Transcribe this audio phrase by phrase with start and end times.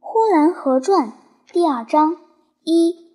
[0.00, 1.12] 呼兰河传
[1.52, 2.16] 第二章
[2.64, 3.06] 一。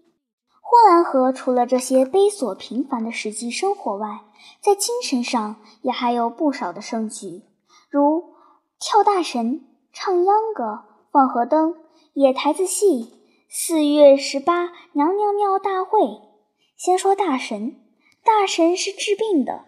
[0.61, 4.21] 呼兰河除了这些悲琐平凡的实际生活外，
[4.61, 7.43] 在精神上也还有不少的盛举，
[7.89, 8.33] 如
[8.79, 11.75] 跳大神、唱秧歌、放河灯、
[12.13, 13.13] 野台子戏、
[13.49, 15.99] 四月十八娘娘庙大会。
[16.77, 17.75] 先说大神，
[18.23, 19.65] 大神是治病的，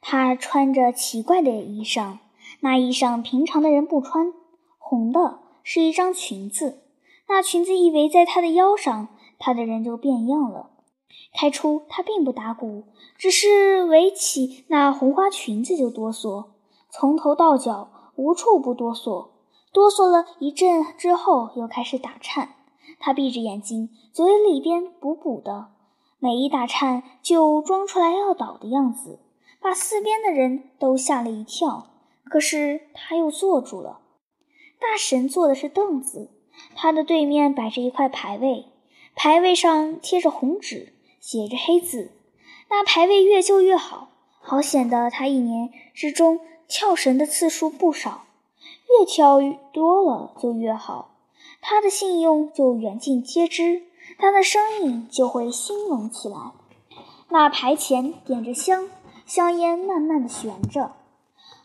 [0.00, 2.18] 他穿着奇怪的衣裳，
[2.60, 4.32] 那衣裳平常的人不穿，
[4.78, 5.40] 红的。
[5.68, 6.78] 是一张裙子，
[7.28, 10.70] 那裙子一围在他的腰上，他的人就变样了。
[11.34, 12.84] 开初他并不打鼓，
[13.18, 16.44] 只是围起那红花裙子就哆嗦，
[16.88, 19.30] 从头到脚无处不哆嗦。
[19.72, 22.50] 哆嗦了一阵之后，又开始打颤。
[23.00, 25.70] 他闭着眼睛，嘴里边补补的，
[26.20, 29.18] 每一打颤就装出来要倒的样子，
[29.60, 31.88] 把四边的人都吓了一跳。
[32.22, 34.02] 可是他又坐住了。
[34.78, 36.30] 大神坐的是凳子，
[36.74, 38.66] 他的对面摆着一块牌位，
[39.14, 42.12] 牌位上贴着红纸，写着黑字。
[42.68, 44.08] 那牌位越旧越好，
[44.40, 48.24] 好显得他一年之中跳神的次数不少，
[48.98, 49.38] 越跳
[49.72, 51.16] 多了就越好，
[51.60, 53.82] 他的信用就远近皆知，
[54.18, 56.52] 他的生意就会兴隆起来。
[57.28, 58.88] 那牌前点着香，
[59.24, 60.92] 香烟慢慢的悬着，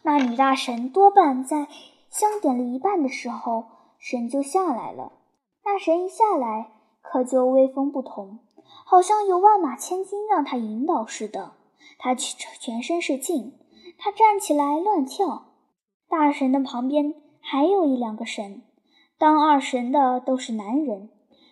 [0.04, 1.68] 那女大神多半在。
[2.12, 3.66] 香点了一半的时候，
[3.98, 5.14] 神就下来了。
[5.64, 8.40] 那神一下来，可就威风不同，
[8.86, 11.54] 好像有万马千军让他引导似的。
[11.98, 13.58] 他全全身是劲，
[13.98, 15.54] 他站起来乱跳。
[16.10, 18.62] 大神的旁边还有一两个神，
[19.18, 21.10] 当二神的都是男人。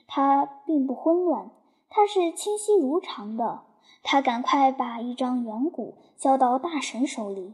[0.07, 1.51] 他并不混乱，
[1.87, 3.61] 他是清晰如常的。
[4.03, 7.53] 他赶快把一张圆鼓交到大神手里，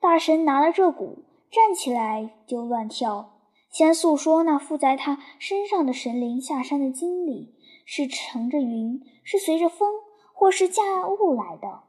[0.00, 1.24] 大神拿了这鼓。
[1.54, 3.38] 站起来就乱跳，
[3.70, 7.54] 先诉说那附在他身上的神灵下山的经历，
[7.86, 9.88] 是乘着云，是随着风，
[10.34, 11.84] 或是驾雾来的，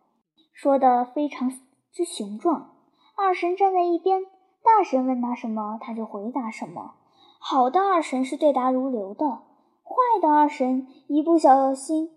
[0.53, 1.51] 说得非常
[1.91, 2.75] 之雄壮。
[3.16, 4.25] 二神站在一边，
[4.63, 6.94] 大神问他什么，他就回答什么。
[7.39, 9.28] 好的二神是对答如流的，
[9.81, 12.12] 坏的二神一不小心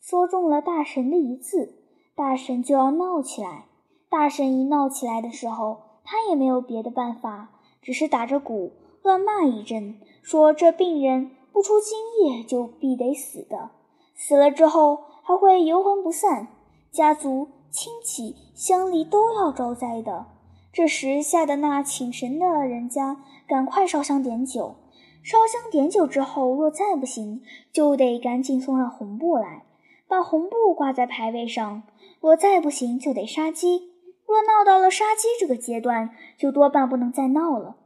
[0.00, 1.84] 说中了大神的一字，
[2.16, 3.66] 大神就要闹起来。
[4.10, 5.91] 大神一闹起来的时候。
[6.12, 7.48] 他也没有别的办法，
[7.80, 13.70] 只是打着鼓乱骂一阵，说这病人不出今夜就必得死的，
[14.14, 16.48] 死了之后还会游魂不散，
[16.90, 20.26] 家族亲戚乡里都要招灾的。
[20.70, 24.74] 这时吓得那请神的人家赶快烧香点酒，
[25.22, 27.40] 烧香点酒之后，若再不行，
[27.72, 29.64] 就得赶紧送上红布来，
[30.06, 31.80] 把红布挂在牌位上；
[32.20, 33.91] 若再不行，就得杀鸡。
[34.32, 37.76] 若闹到了杀鸡这个阶段，就多半不能再闹了，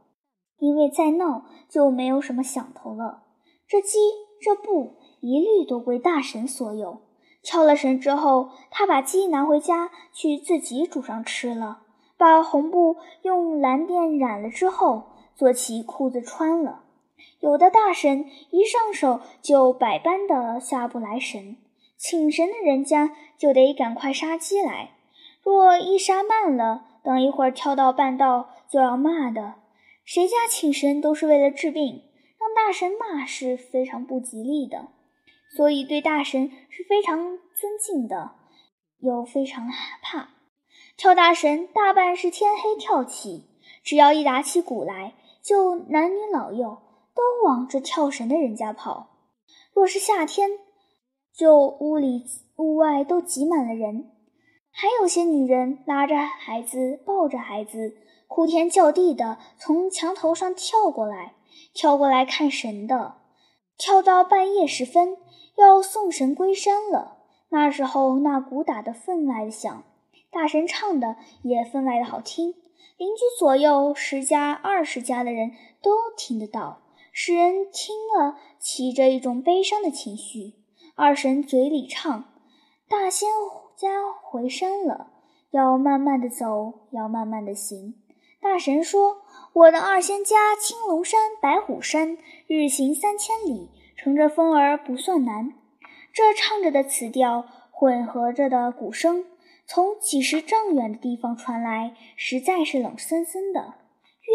[0.59, 3.23] 因为再闹就没有什么响头了。
[3.67, 3.97] 这鸡
[4.39, 7.01] 这布一律都归大神所有。
[7.43, 11.79] 敲了神之后，他把鸡拿回家去自己煮上吃了，
[12.17, 16.83] 把红布用蓝靛染了之后，做起裤子穿了。
[17.41, 21.57] 有的大神一上手就百般的下不来神，
[21.97, 24.91] 请神的人家就得赶快杀鸡来。
[25.49, 29.55] 若一杀慢了，等一会儿跳到半道就要骂的。
[30.03, 32.03] 谁家请神都是为了治病，
[32.37, 34.89] 让大神骂是非常不吉利的，
[35.55, 38.31] 所以对大神是非常尊敬的，
[38.99, 40.31] 又非常害怕。
[40.97, 43.45] 跳大神大半是天黑跳起，
[43.81, 46.77] 只要一打起鼓来，就男女老幼
[47.15, 49.15] 都往这跳神的人家跑。
[49.73, 50.49] 若是夏天，
[51.33, 52.25] 就屋里
[52.57, 54.11] 屋外都挤满了人。
[54.79, 61.33] 还有些女人拉着孩子，抱着孩子，哭天叫地的从墙头上跳过来，
[61.73, 63.15] 跳过来看神的，
[63.75, 65.17] 跳到半夜时分，
[65.55, 67.17] 要送神归山了。
[67.49, 69.83] 那时候那鼓打得分外的响，
[70.29, 72.53] 大神唱的也分外的好听，
[72.97, 80.53] 邻居左右十家二十家的人都听得到，使人听了起着一种悲伤的情绪。
[80.93, 82.25] 二神嘴里唱，
[82.87, 83.27] 大仙。
[83.77, 83.89] 家
[84.23, 85.11] 回山了，
[85.51, 87.93] 要慢慢的走，要慢慢的行。
[88.41, 89.17] 大神说
[89.53, 95.53] ：“我的二仙家，青龙山、白虎山，日行三千里，乘着风儿不算难。”
[96.11, 99.25] 这唱着的词调，混合着的鼓声，
[99.67, 103.75] 从几十丈远的地方传来，实在是冷森森的，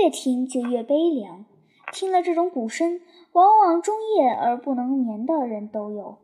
[0.00, 1.44] 越听就越悲凉。
[1.92, 3.00] 听了这种鼓声，
[3.32, 6.18] 往往终夜而不能眠的人都有。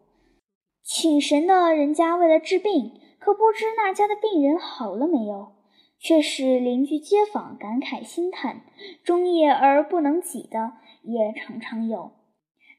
[0.85, 2.93] 请神的人家为了治病。
[3.19, 5.53] 可不知那家的病人好了没有？
[6.01, 8.61] 却使邻居街坊感慨心叹，
[9.03, 12.13] 终夜而不能几的也常常有。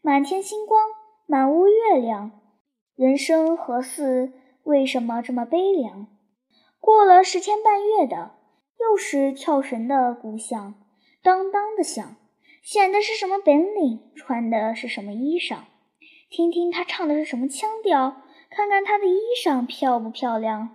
[0.02, 0.88] 满天星光，
[1.26, 2.32] 满屋月亮，
[2.96, 4.32] 人生何似？
[4.64, 6.08] 为什么这么悲凉？
[6.80, 8.36] 过了十天半月的，
[8.80, 10.76] 又是跳绳的鼓响，
[11.22, 12.16] 当当的响。
[12.64, 14.00] 显的是什么本领？
[14.16, 15.58] 穿的是什么衣裳？
[16.30, 18.22] 听听他唱的是什么腔调？
[18.50, 20.70] 看看他的衣裳漂不漂亮？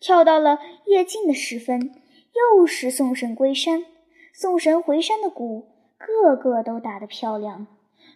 [0.00, 1.94] 跳到了夜静的时分，
[2.32, 3.84] 又是送神归山、
[4.32, 5.66] 送神回山的鼓，
[5.98, 7.66] 个个都打得漂亮。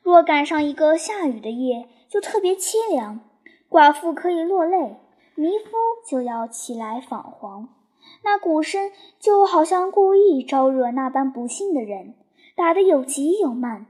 [0.02, 3.20] 若赶上一个下雨的夜，就特别凄凉。
[3.68, 4.96] 寡妇可以落泪，
[5.34, 5.70] 迷夫
[6.08, 7.68] 就要起来访黄。
[8.22, 12.14] 那鼓声就好像故意招惹那般不幸的人，
[12.56, 13.86] 打得有急有慢，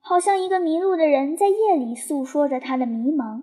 [0.00, 3.42] 好像一个迷路的人在夜里诉说着他的迷茫。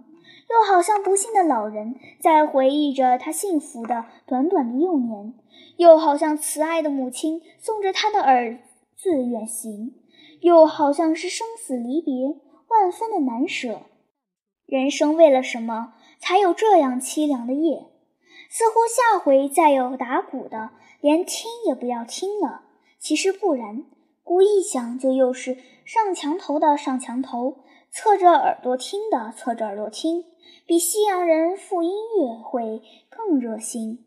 [0.50, 5.34] 又好像不幸的老人在回忆着他幸福的短短的幼年，
[5.78, 8.60] 又好像慈爱的母亲送着他的儿
[8.96, 9.94] 子远行，
[10.42, 12.28] 又好像是生死离别
[12.68, 13.82] 万分的难舍。
[14.66, 17.86] 人生为了什么才有这样凄凉的夜？
[18.50, 20.72] 似乎下回再有打鼓的，
[21.02, 22.64] 连听也不要听了。
[22.98, 23.86] 其实不然，
[24.24, 27.60] 鼓一响就又是上墙头的上墙头，
[27.92, 30.26] 侧着耳朵听的侧着耳朵听。
[30.70, 34.06] 比西洋人复音乐会更热心。